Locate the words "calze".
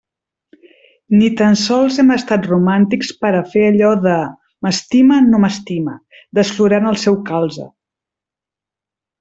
7.33-7.69